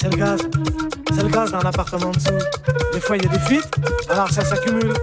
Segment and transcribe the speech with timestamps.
[0.00, 0.40] c'est le gaz.
[1.14, 2.38] C'est le gaz dans l'appartement dessous.
[2.94, 3.68] Des fois, il y a des fuites,
[4.08, 4.94] alors ça s'accumule.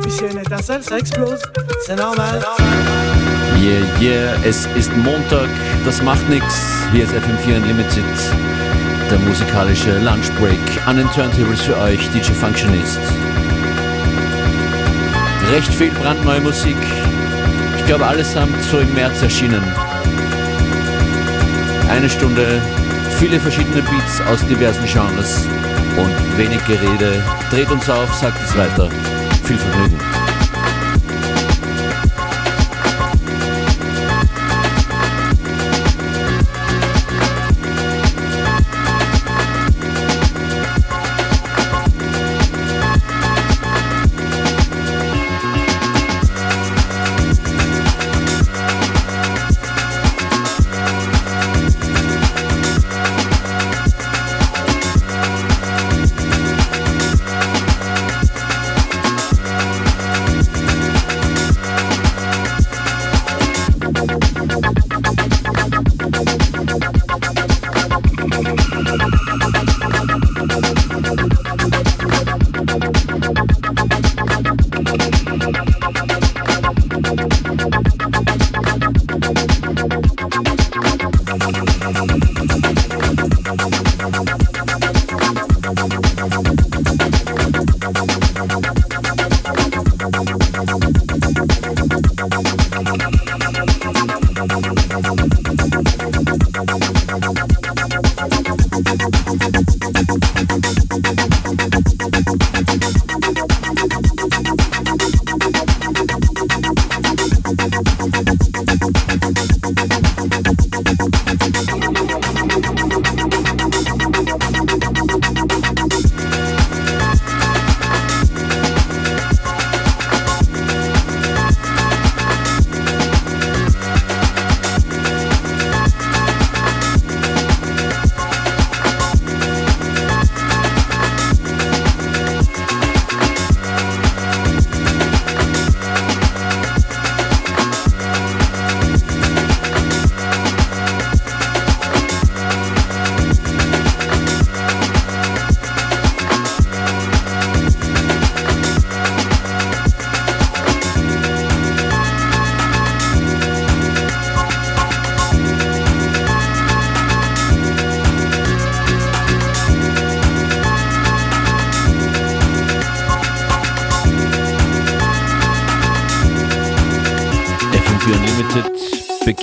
[0.00, 1.40] Puis s'il y a une étincelle, ça explose.
[1.84, 2.40] C'est normal.
[3.60, 5.48] Yeah, yeah, es ist Montag,
[5.84, 6.44] das macht nix.
[6.92, 8.04] Hier ist FM4 Unlimited,
[9.10, 13.00] der musikalische Lunchbreak an den Turntables für euch, DJ Functionist.
[15.50, 16.76] Recht viel brandneue Musik.
[17.78, 19.62] Ich glaube allesamt so im März erschienen.
[21.90, 22.60] Eine Stunde,
[23.24, 25.46] viele verschiedene Beats aus diversen Genres
[25.96, 27.24] und wenig Gerede.
[27.48, 28.90] Dreht uns auf, sagt es weiter.
[29.44, 30.13] Viel Vergnügen.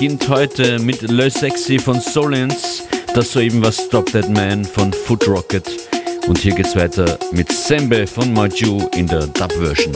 [0.01, 2.81] Beginnt heute mit Le Sexy von Solens,
[3.13, 5.69] das soeben war Stop That Man von Foot Rocket.
[6.27, 9.93] Und hier geht's weiter mit Sembe von Maju in der Dub-Version.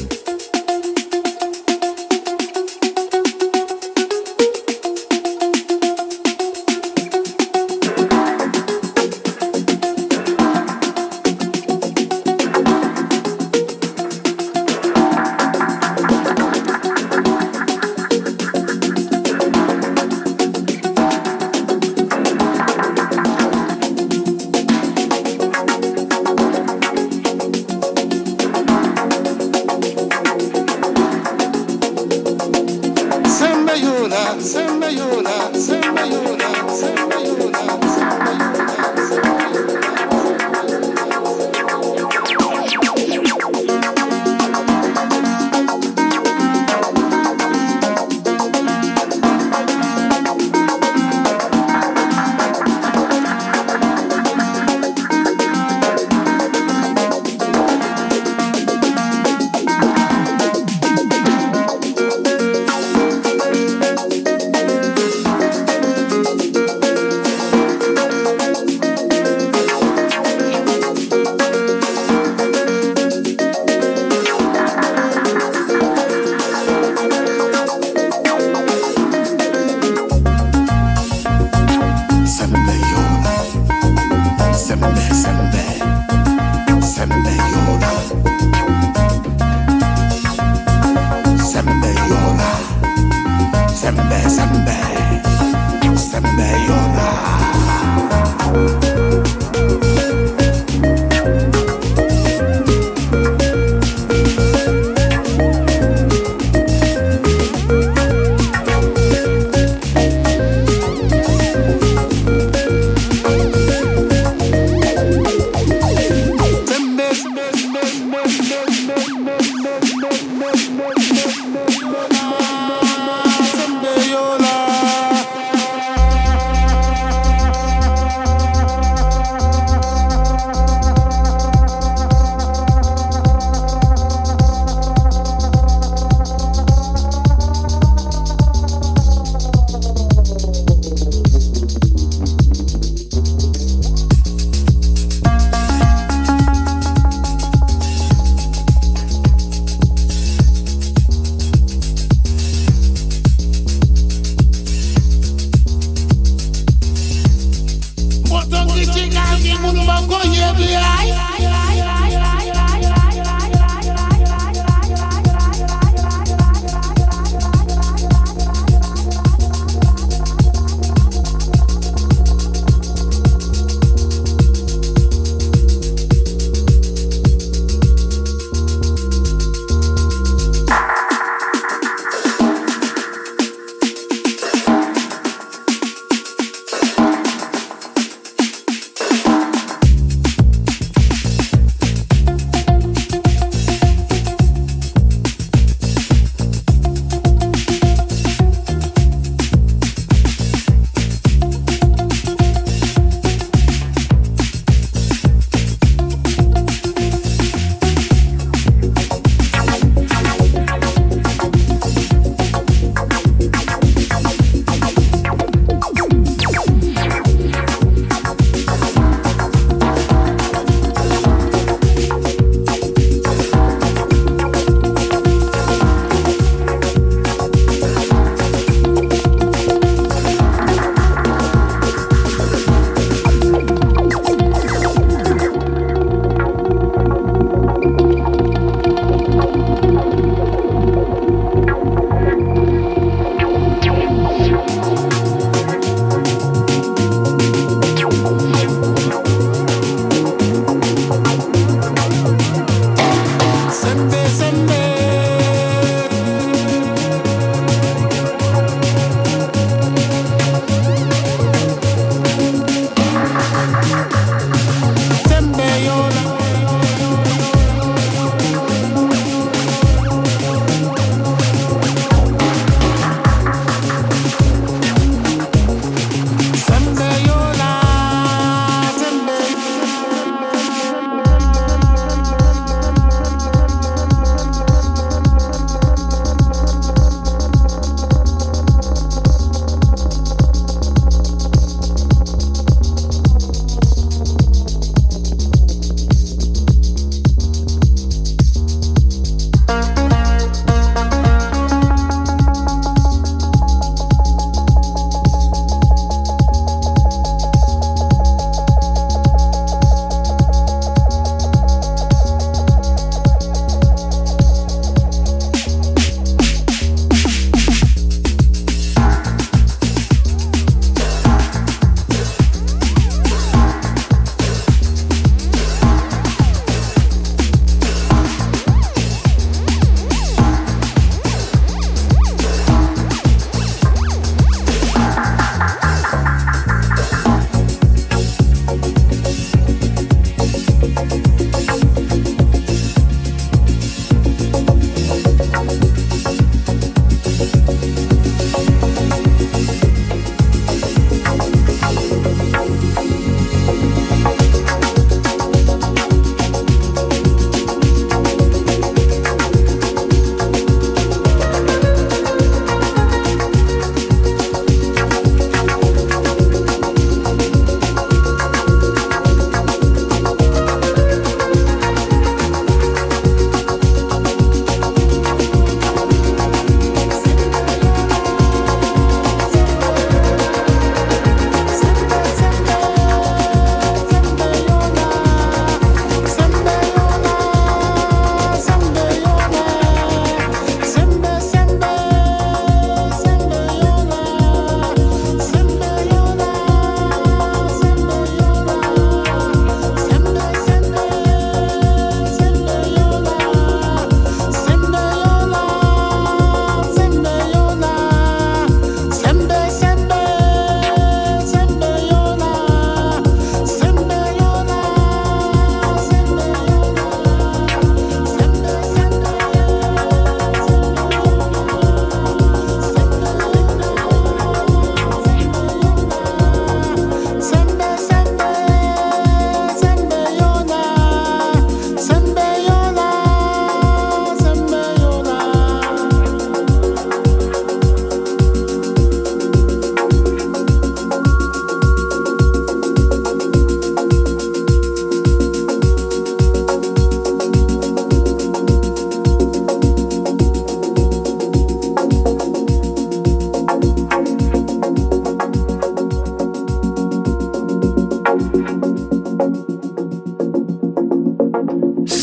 [160.57, 160.94] Yeah.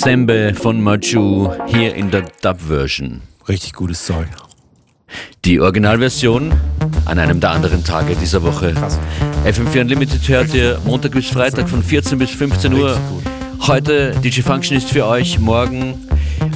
[0.02, 3.20] Sembe von Maju hier in der Dub-Version.
[3.48, 4.26] Richtig gutes Zeug.
[5.44, 6.52] Die Originalversion
[7.04, 8.74] an einem der anderen Tage dieser Woche.
[8.74, 8.98] Krass.
[9.44, 12.98] FM4 Unlimited hört ihr Montag bis Freitag von 14 bis 15 Uhr.
[13.68, 15.94] Heute DJ Function ist für euch, morgen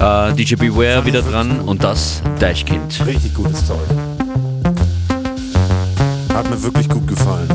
[0.00, 3.00] äh, DJ Beware wieder dran und das Deichkind.
[3.06, 3.78] Richtig gutes Zeug.
[6.34, 7.48] Hat mir wirklich gut gefallen.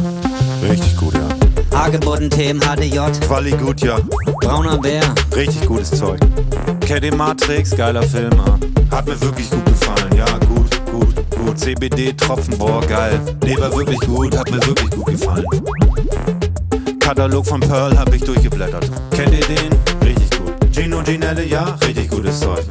[0.63, 1.40] Richtig gut, ja.
[1.81, 3.97] Hagebutten-Themen, HDJ, Quali gut, ja.
[4.39, 5.01] Brauner Bär,
[5.35, 6.19] Richtig gutes Zeug.
[6.81, 8.29] KD Matrix, geiler Film.
[8.39, 8.95] ah.
[8.95, 10.15] Hat mir wirklich gut gefallen.
[10.15, 11.57] Ja, gut, gut, gut.
[11.57, 13.19] CBD, Tropfen, boah, geil.
[13.43, 15.45] Nee, war wirklich gut, hat mir wirklich gut gefallen.
[16.99, 18.87] Katalog von Pearl hab ich durchgeblättert.
[19.09, 19.71] Kennt ihr den?
[20.05, 20.53] Richtig gut.
[20.71, 22.63] Gino Ginelle, ja, richtig gutes Zeug.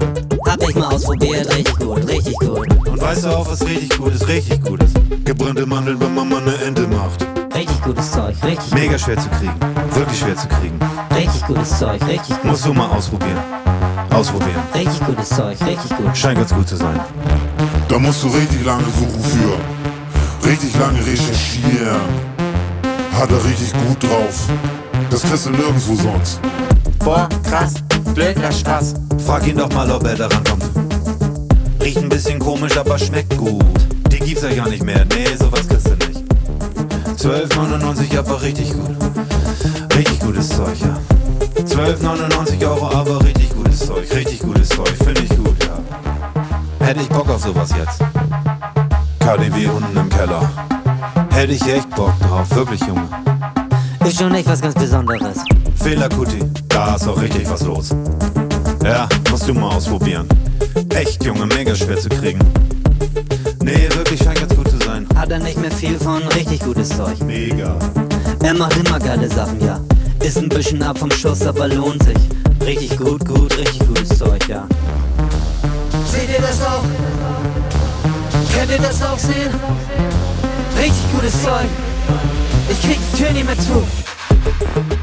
[0.46, 4.14] Hab ich mal ausprobiert, richtig gut, richtig gut, Und weißt du auch, was richtig gut
[4.14, 4.28] ist?
[4.28, 4.94] Richtig gut ist.
[5.30, 7.24] Gebrannte Mandeln, wenn Mama eine Ente macht.
[7.54, 9.54] richtig gutes Zeug, richtig, Mega schwer zu kriegen.
[9.94, 10.76] Wirklich schwer zu kriegen.
[11.14, 13.38] richtig gutes Zeug, richtig gut, Musst du mal ausprobieren.
[14.10, 14.60] Ausprobieren.
[14.74, 16.98] richtig gutes Zeug, richtig gut, Scheint ganz gut zu sein.
[17.86, 20.48] Da musst du richtig lange suchen für.
[20.48, 22.00] Richtig lange recherchieren.
[23.16, 24.48] Hat er richtig gut drauf.
[25.10, 26.40] Das kriegst du nirgendwo sonst.
[26.98, 27.74] Boah, krass,
[28.16, 28.94] blöder Spaß.
[29.24, 30.64] Frag ihn doch mal, ob er da rankommt.
[31.80, 33.64] Riecht ein bisschen komisch, aber schmeckt gut.
[34.20, 35.04] Die gibt's ja gar nicht mehr.
[35.06, 36.20] Nee, sowas kriegst du nicht.
[37.16, 38.96] 12,99 aber richtig gut.
[39.96, 40.96] Richtig gutes Zeug, ja.
[41.64, 44.06] 12,99 Euro, aber richtig gutes Zeug.
[44.14, 46.86] Richtig gutes Zeug, finde ich gut, ja.
[46.86, 48.00] Hätte ich Bock auf sowas jetzt.
[49.20, 50.48] KDW unten im Keller.
[51.30, 53.08] Hätte ich echt Bock drauf, wirklich, Junge.
[54.04, 55.38] ist schon echt was ganz Besonderes.
[55.76, 57.90] Fehler Kuti, da ist auch richtig was los.
[58.84, 60.26] Ja, musst du mal ausprobieren.
[60.94, 62.40] Echt, Junge, mega schwer zu kriegen.
[64.10, 65.06] Wirklich scheint ganz gut zu sein.
[65.14, 67.16] Hat er nicht mehr viel von, richtig gutes Zeug.
[67.22, 67.78] Mega.
[68.42, 69.78] Er macht immer geile Sachen, ja.
[70.20, 72.16] Ist ein bisschen ab vom Schuss, aber lohnt sich.
[72.66, 74.66] Richtig gut, gut, richtig gutes Zeug, ja.
[76.06, 76.82] Seht ihr das auch?
[78.52, 79.54] Könnt ihr das auch sehen?
[80.76, 81.68] Richtig gutes Zeug.
[82.68, 84.99] Ich krieg die Tür nicht mehr zu.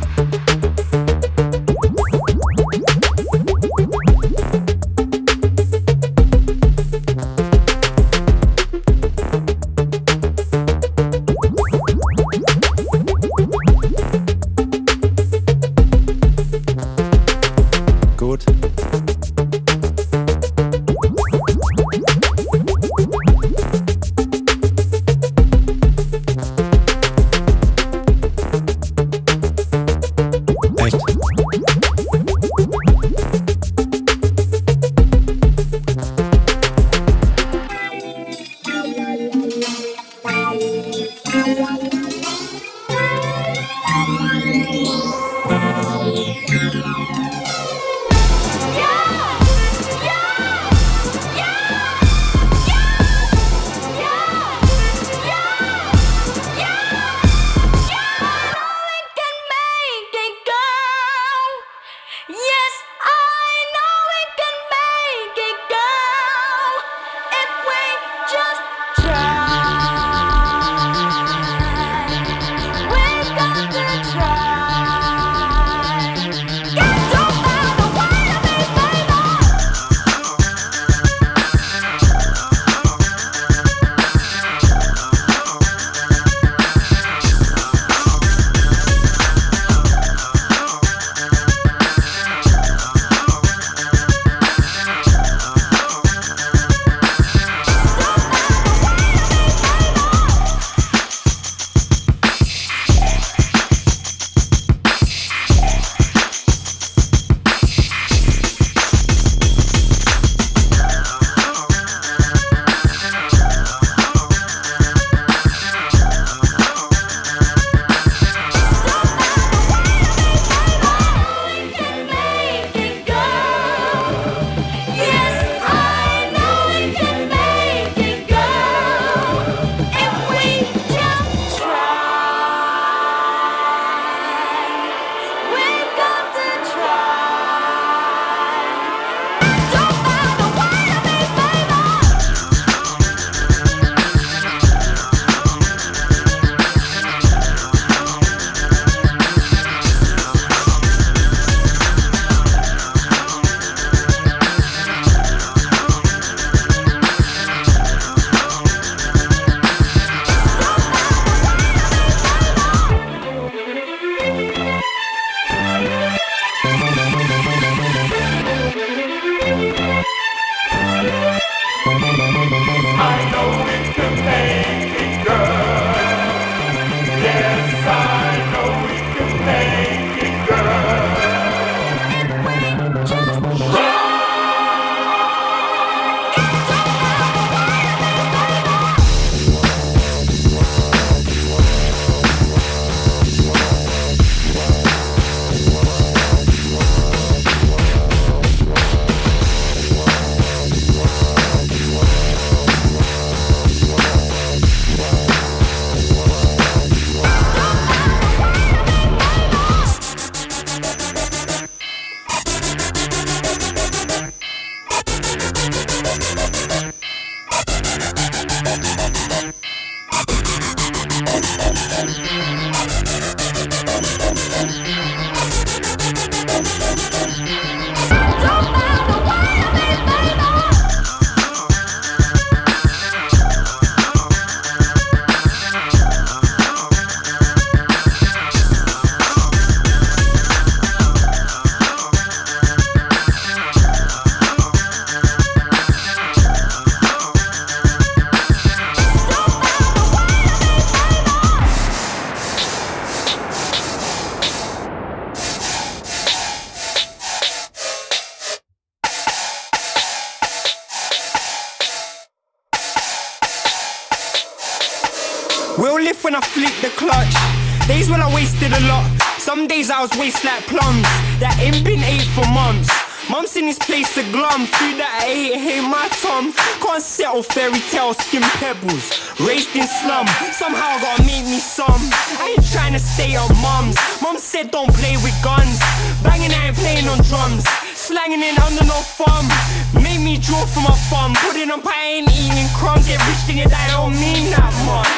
[270.07, 271.03] Was waste like plums.
[271.43, 272.87] That ain't been ate for months.
[273.27, 274.63] Mum's in this place to glum.
[274.79, 276.55] Food that I ate, hey my Tom.
[276.79, 279.03] Can't settle fairy tale skin pebbles.
[279.43, 280.23] Raised in slum.
[280.55, 281.99] Somehow gotta make me some.
[282.39, 283.99] I ain't trying to stay on mums.
[284.21, 285.75] Mum said don't play with guns.
[286.23, 287.67] Banging, I ain't playing on drums.
[287.91, 289.51] Slanging it under no thumb.
[289.99, 291.35] Make me draw from my thumb.
[291.43, 293.11] Put it on pie, ain't eating crumbs.
[293.11, 295.11] Get rich, think it, I don't mean that much.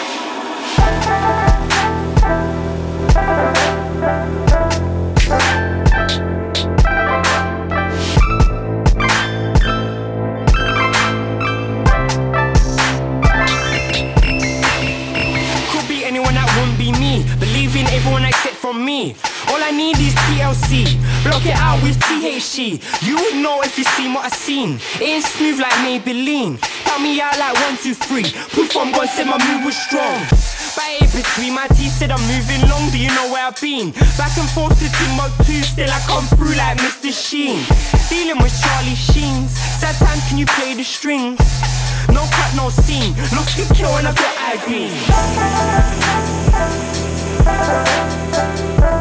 [18.69, 19.15] From me.
[19.49, 20.85] All I need is TLC.
[21.25, 22.77] Block it out with THC.
[23.01, 24.77] You would know if you seen what I seen.
[25.01, 26.61] It ain't smooth like Maybelline.
[26.85, 28.29] Count me out like one, two, three.
[28.53, 30.21] Proof I'm gone, said my move was strong.
[30.77, 32.91] But it between my teeth said I'm moving long.
[32.93, 33.89] Do you know where I've been?
[34.21, 37.09] Back and forth to Timbuktu, still I come through like Mr.
[37.09, 37.65] Sheen.
[38.05, 39.49] Dealing with Charlie Sheens.
[39.81, 41.41] Sad time, can you play the strings?
[42.13, 43.17] No cut, no scene.
[43.33, 44.93] Looks can kill when I got green.
[47.47, 48.98] Out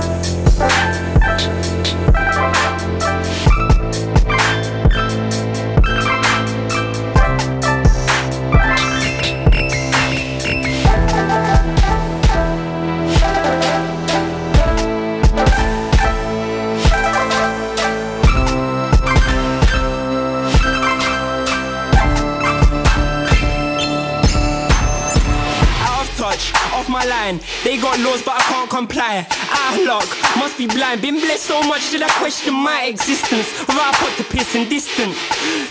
[27.08, 27.40] line.
[27.64, 29.26] They got laws, but I can't comply.
[29.50, 31.00] Ah, of luck, must be blind.
[31.00, 33.48] Been blessed so much that I question my existence.
[33.66, 35.16] Without put to piss and distant.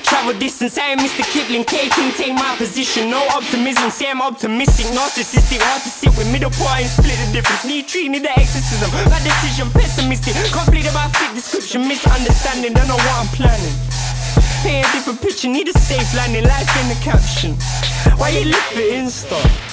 [0.04, 1.23] Travel distance, I ain't Mr.
[1.30, 1.63] Kipling.
[1.63, 3.10] K can take my position.
[3.10, 4.89] No optimism, say I'm optimistic.
[4.91, 7.63] Narcissistic, hard to sit with middle point and split the difference.
[7.63, 8.89] Need treat, need the exorcism.
[9.08, 10.34] Bad decision, pessimistic.
[10.52, 12.73] Complete about fit description, misunderstanding.
[12.73, 13.76] Don't know what I'm planning.
[14.65, 17.54] Paint a different picture, need a safe landing, life in the caption.
[18.17, 19.67] Why you live for Insta?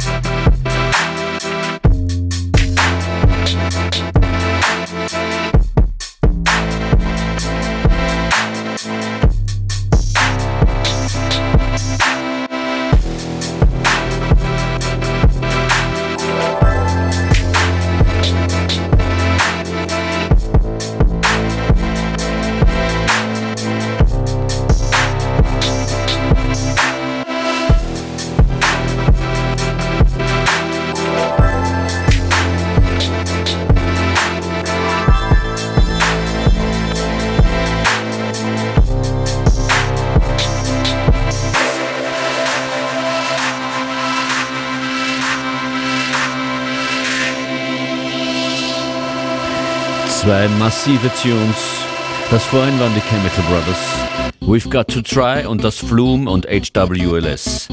[0.00, 0.27] Zwei
[50.58, 51.56] massive Tunes.
[52.30, 53.78] Das vorhin waren die Chemical Brothers.
[54.40, 57.68] We've Got to Try und das Flume und HWLS.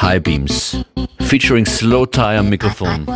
[0.00, 0.84] High Beams.
[1.20, 3.06] Featuring slowthai Microphone.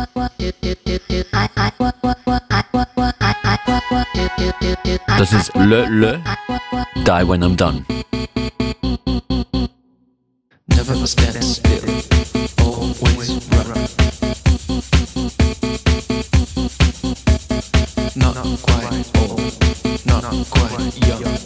[5.17, 6.21] Das ist Le Le.
[7.05, 7.85] Die When I'm Done.
[10.67, 11.59] Never always.
[20.49, 20.61] 乖
[20.95, 21.38] 一样。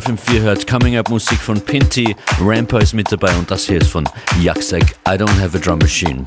[0.00, 3.90] FM4 hört Coming Up Musik von Pinty, Rampa ist mit dabei und das hier ist
[3.90, 4.08] von
[4.40, 6.24] Jaksek, I Don't Have a Drum Machine.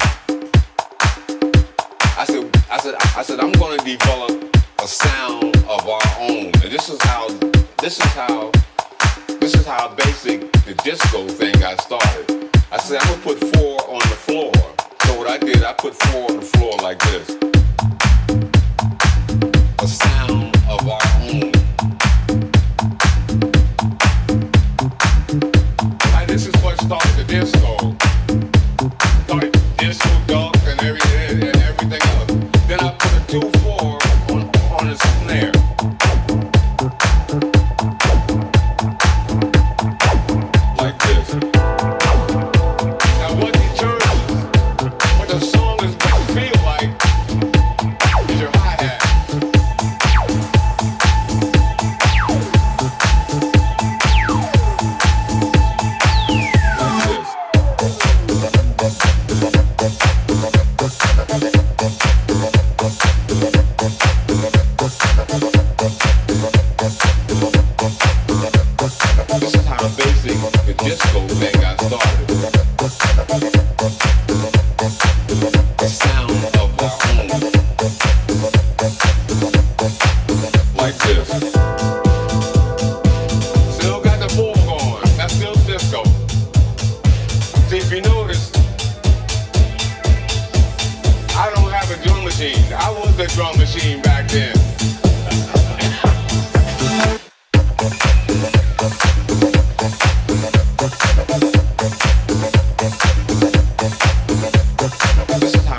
[2.20, 4.32] I said, I said, I said I'm gonna develop
[4.78, 6.52] a sound of our own.
[6.62, 7.28] And this is how,
[7.82, 8.52] this is how,
[9.40, 11.53] this is how basic the disco thing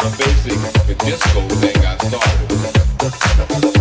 [0.05, 3.74] the basics, the disco thing I started.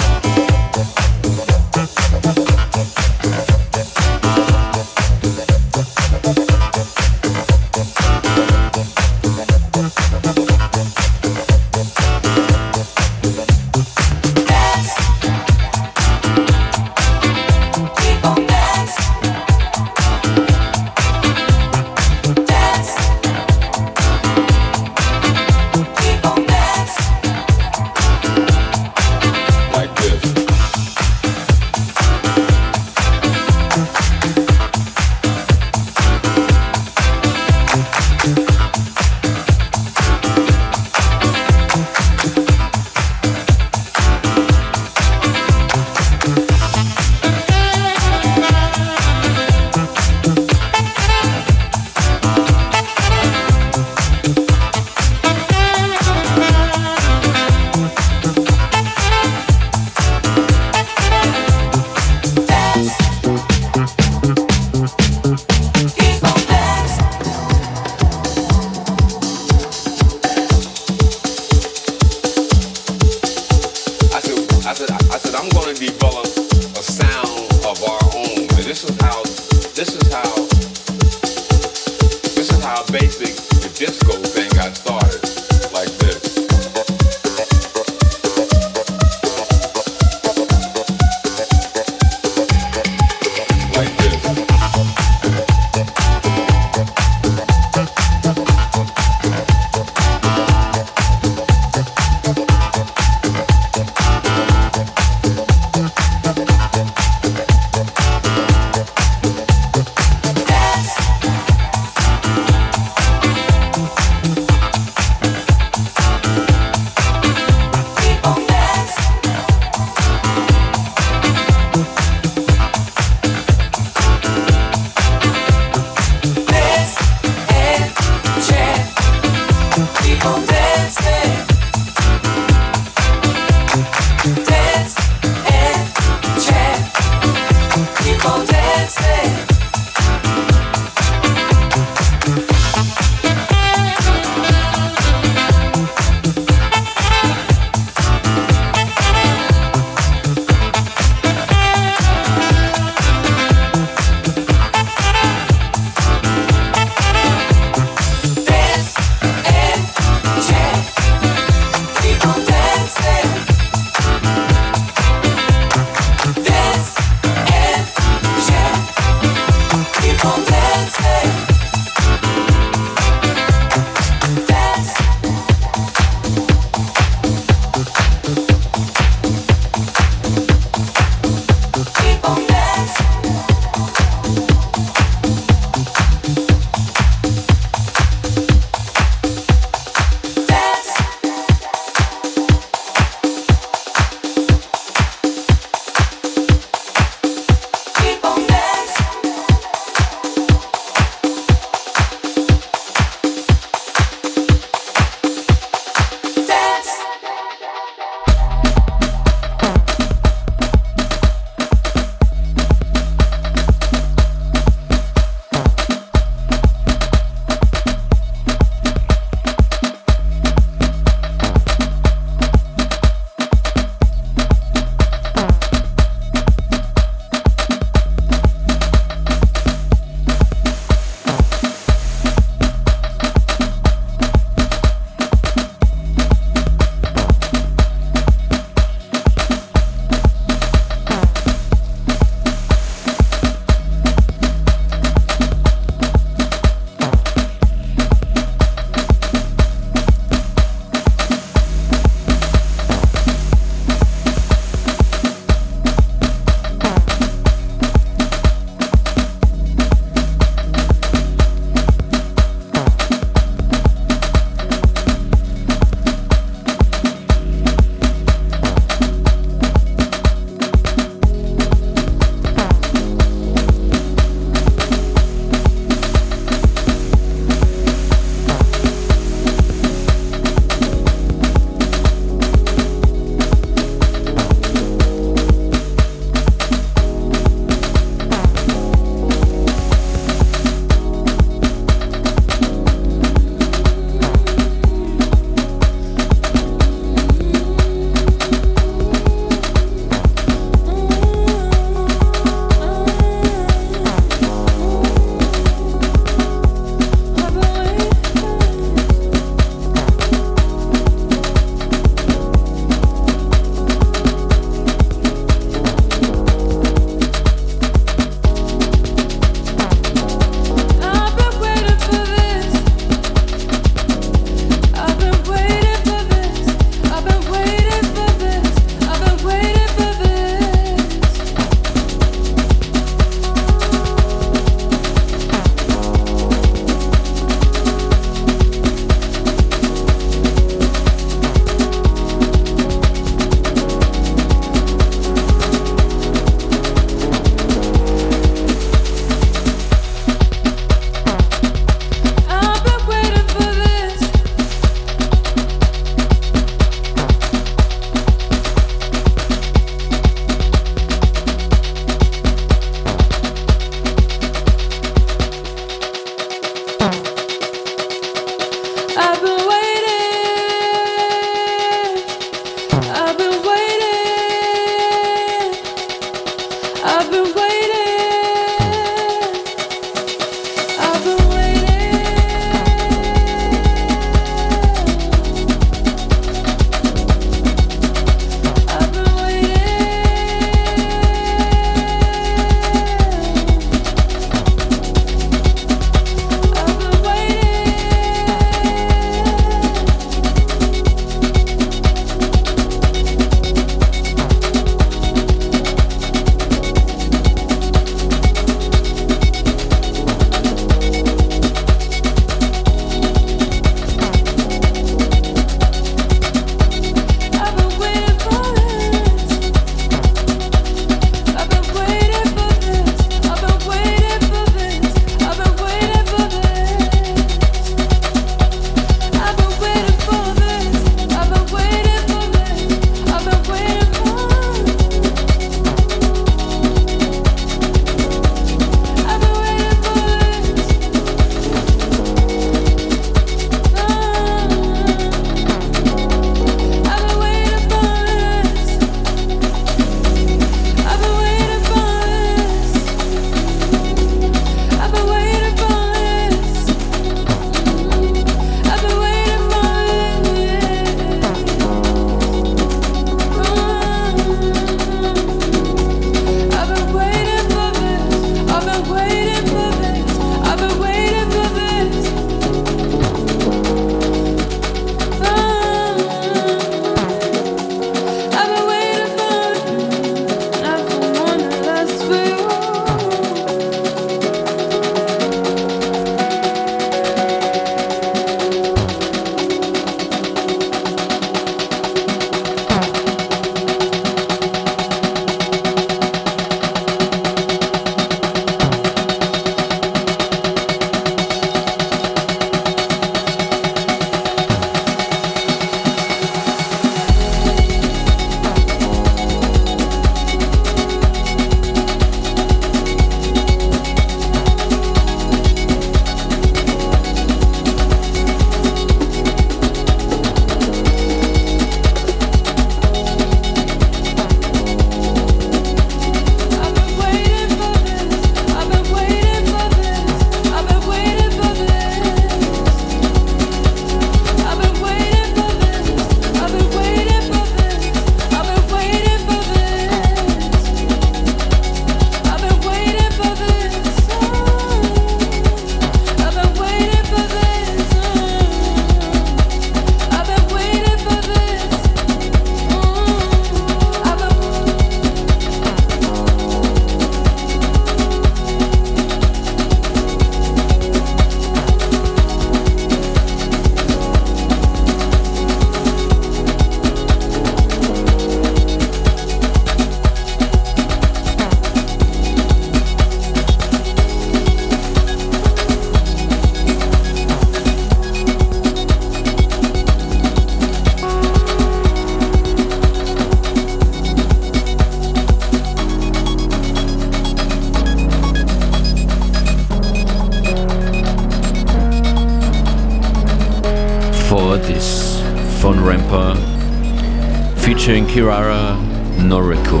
[598.08, 598.96] Featuring Kirara
[599.36, 600.00] Noriko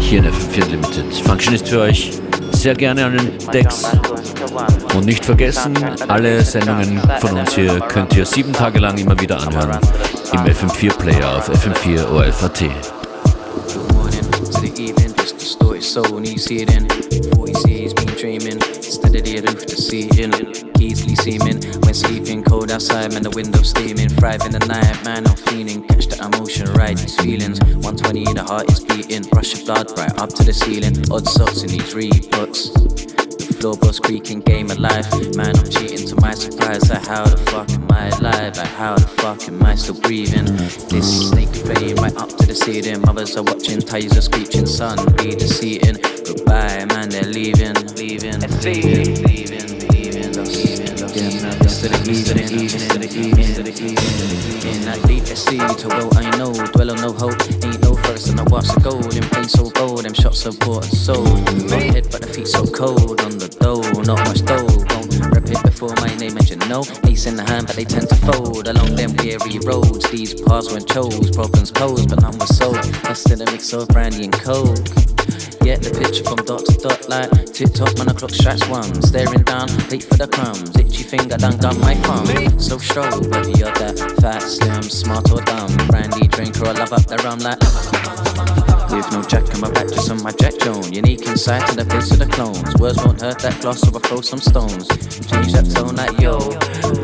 [0.00, 1.14] hier in FM4 Limited.
[1.24, 2.18] Functionist für euch
[2.50, 3.84] sehr gerne an den Decks
[4.96, 5.76] und nicht vergessen,
[6.08, 9.78] alle Sendungen von uns hier könnt ihr sieben Tage lang immer wieder anhören
[10.32, 12.97] im FM4 Player auf FM4 ORF.at.
[16.48, 16.86] see it in.
[16.86, 19.76] Before you see he's been dreaming, instead of the roof to
[20.22, 20.32] in.
[20.80, 24.08] Easily seeming when sleeping, cold outside, man, the window steaming.
[24.08, 25.86] Thrive in the night, man, I'm feeling.
[25.88, 27.60] Catch the emotion, ride these feelings.
[27.60, 29.28] 120, the heart is beating.
[29.34, 30.96] Rush of blood right up to the ceiling.
[31.10, 33.07] Odd socks in these Reeboks.
[33.58, 35.10] Floorboards creaking, game of life.
[35.34, 36.88] Man, I'm cheating to my surprise.
[36.88, 38.56] Like, how the fuck am I alive?
[38.56, 40.44] Like, how the fuck am I still breathing?
[40.88, 43.00] This snake flame right up to the ceiling.
[43.02, 45.96] Mothers are watching, tires are screeching, sun be deceiving.
[46.24, 49.77] Goodbye, man, they're leaving, leaving, leaving, leaving,
[50.38, 50.44] In
[54.84, 58.68] that deep sea, to well I know, dwell no hope, ain't no first I watch
[58.68, 61.26] the gold, in pain so bold, them shots so bought and sold.
[61.68, 64.62] My head, but the feet so cold on the dough, not much dough.
[64.94, 66.84] Won't it before my name, you know.
[67.10, 70.08] Ace in the hand, but they tend to fold along them weary roads.
[70.10, 72.84] These paths weren't chose, problems posed, but none were solved.
[73.02, 75.17] That's still a mix of brandy and coke.
[75.68, 78.88] Get the picture from dot to dot like tick tock when the clock strikes one.
[79.02, 80.72] Staring down, late for the crumbs.
[80.80, 82.58] Itchy finger done gun my thumb.
[82.58, 85.68] So stroll, whether you're that fat, slim, smart or dumb.
[85.88, 87.60] Brandy drinker or love up the rum like.
[88.88, 90.90] With no jack on my back, just on my Jack Jones.
[90.90, 92.64] Unique insight to the face of the clones.
[92.80, 94.88] Words won't hurt that gloss, so I throw some stones.
[95.28, 96.40] Change that tone like yo.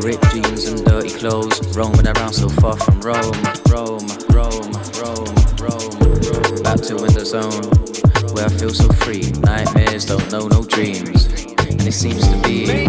[0.01, 1.61] Ripped jeans and dirty clothes.
[1.77, 3.37] Roaming around so far from Rome.
[3.69, 6.63] Rome, Rome, Rome, Rome, Rome.
[6.65, 9.31] Back to in the zone where I feel so free.
[9.41, 11.27] Nightmares don't know no dreams.
[11.59, 12.87] And it seems to be,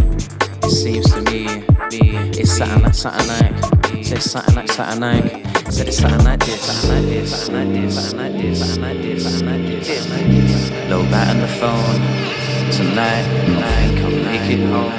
[0.63, 1.47] it seems to me,
[1.91, 3.55] it's something like something like,
[4.21, 5.43] something like something.
[5.71, 10.91] Said it's something like this, like this, something like this, like.
[10.91, 12.01] Low bat on the phone
[12.71, 13.25] tonight.
[13.63, 14.93] I I'll make it home.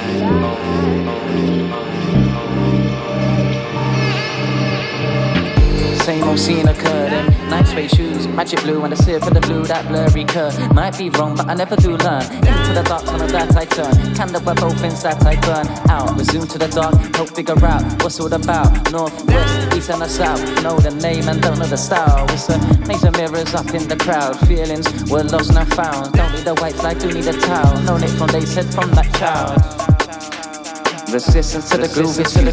[6.04, 7.12] Same old scene occurred
[7.48, 10.54] night suede shoes, magic blue, and the sip of the blue that blurry curve.
[10.72, 12.22] Might be wrong, but I never do learn.
[12.22, 16.18] Into the dark tunnel that I turn, candle by both ends that I burn out.
[16.18, 18.92] Resume to the dark, help figure out what's all about.
[18.92, 20.40] North, west, east, and the south.
[20.62, 22.26] Know the name and don't know the style.
[22.30, 24.38] It's a maze of mirrors up in the crowd.
[24.46, 26.12] Feelings were lost, now found.
[26.14, 27.80] Don't need a white flag, do need a towel.
[27.82, 29.56] No need from they said from that child.
[31.12, 32.52] Resistance to the groove, to the